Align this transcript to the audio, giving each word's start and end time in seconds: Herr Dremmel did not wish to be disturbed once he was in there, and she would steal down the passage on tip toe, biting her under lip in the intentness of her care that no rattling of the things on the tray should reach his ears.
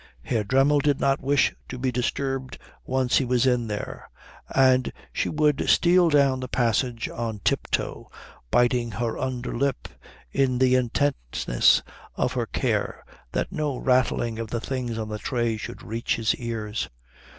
Herr 0.23 0.43
Dremmel 0.43 0.79
did 0.79 0.99
not 0.99 1.21
wish 1.21 1.53
to 1.69 1.77
be 1.77 1.91
disturbed 1.91 2.57
once 2.87 3.17
he 3.19 3.23
was 3.23 3.45
in 3.45 3.67
there, 3.67 4.09
and 4.49 4.91
she 5.13 5.29
would 5.29 5.69
steal 5.69 6.09
down 6.09 6.39
the 6.39 6.47
passage 6.47 7.07
on 7.07 7.39
tip 7.43 7.67
toe, 7.69 8.09
biting 8.49 8.89
her 8.93 9.19
under 9.19 9.55
lip 9.55 9.89
in 10.31 10.57
the 10.57 10.73
intentness 10.73 11.83
of 12.15 12.33
her 12.33 12.47
care 12.47 13.05
that 13.33 13.51
no 13.51 13.77
rattling 13.77 14.39
of 14.39 14.49
the 14.49 14.59
things 14.59 14.97
on 14.97 15.07
the 15.07 15.19
tray 15.19 15.55
should 15.55 15.83
reach 15.83 16.15
his 16.15 16.33
ears. 16.33 16.89